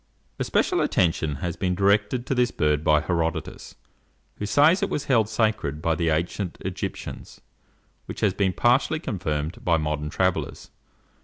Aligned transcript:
Especial 0.39 0.81
attention 0.81 1.35
has 1.45 1.55
been 1.55 1.75
directed 1.75 2.25
to 2.25 2.33
this 2.33 2.49
bird 2.49 2.83
by 2.83 3.01
Herodotus, 3.01 3.75
who 4.37 4.47
says 4.47 4.81
it 4.81 4.89
was 4.89 5.05
held 5.05 5.29
sacred 5.29 5.79
by 5.79 5.93
the 5.93 6.09
ancient 6.09 6.57
Egyptians, 6.61 7.39
which 8.07 8.21
has 8.21 8.33
been 8.33 8.51
partially 8.51 8.99
confirmed 8.99 9.63
by 9.63 9.77
modern 9.77 10.09
travellers. 10.09 10.71